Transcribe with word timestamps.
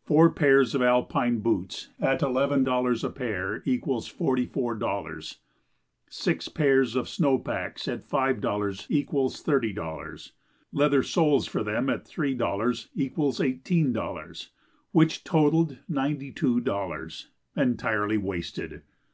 Four 0.00 0.30
pairs 0.30 0.74
of 0.74 0.80
alpine 0.80 1.40
boots 1.40 1.90
at 2.00 2.22
eleven 2.22 2.64
dollars 2.64 3.04
a 3.04 3.10
pair 3.10 3.62
equals 3.66 4.08
forty 4.08 4.46
four 4.46 4.74
dollars. 4.74 5.40
Six 6.08 6.48
pairs 6.48 6.96
of 6.96 7.10
snow 7.10 7.38
packs 7.38 7.86
at 7.86 8.06
five 8.08 8.40
dollars 8.40 8.86
equals 8.88 9.42
thirty 9.42 9.74
dollars. 9.74 10.32
Leather 10.72 11.02
soles 11.02 11.46
for 11.46 11.62
them 11.62 11.90
at 11.90 12.06
three 12.08 12.32
dollars 12.32 12.88
equals 12.94 13.38
eighteen 13.38 13.92
dollars; 13.92 14.48
which 14.92 15.24
totalled 15.24 15.76
ninety 15.86 16.32
two 16.32 16.60
dollars 16.62 17.28
entirely 17.54 18.16
wasted. 18.16 18.80